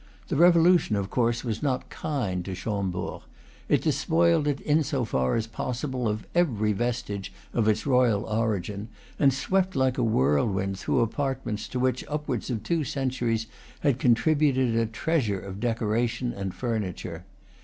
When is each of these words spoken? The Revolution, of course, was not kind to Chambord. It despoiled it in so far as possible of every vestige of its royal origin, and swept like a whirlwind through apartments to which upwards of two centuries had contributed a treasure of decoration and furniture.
The 0.29 0.35
Revolution, 0.35 0.95
of 0.95 1.11
course, 1.11 1.43
was 1.43 1.61
not 1.61 1.91
kind 1.91 2.43
to 2.45 2.55
Chambord. 2.55 3.21
It 3.69 3.83
despoiled 3.83 4.47
it 4.47 4.59
in 4.61 4.81
so 4.81 5.05
far 5.05 5.35
as 5.35 5.45
possible 5.45 6.07
of 6.09 6.25
every 6.33 6.73
vestige 6.73 7.31
of 7.53 7.67
its 7.67 7.85
royal 7.85 8.23
origin, 8.23 8.87
and 9.19 9.31
swept 9.31 9.75
like 9.75 9.99
a 9.99 10.03
whirlwind 10.03 10.79
through 10.79 11.01
apartments 11.01 11.67
to 11.67 11.79
which 11.79 12.03
upwards 12.07 12.49
of 12.49 12.63
two 12.63 12.83
centuries 12.83 13.45
had 13.81 13.99
contributed 13.99 14.75
a 14.75 14.87
treasure 14.87 15.39
of 15.39 15.59
decoration 15.59 16.33
and 16.33 16.55
furniture. 16.55 17.23